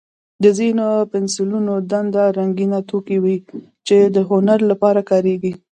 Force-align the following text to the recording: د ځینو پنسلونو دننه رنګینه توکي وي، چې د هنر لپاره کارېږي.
د 0.43 0.45
ځینو 0.59 0.87
پنسلونو 1.11 1.73
دننه 1.91 2.23
رنګینه 2.37 2.79
توکي 2.89 3.17
وي، 3.23 3.37
چې 3.87 3.97
د 4.15 4.17
هنر 4.29 4.59
لپاره 4.71 5.01
کارېږي. 5.09 5.53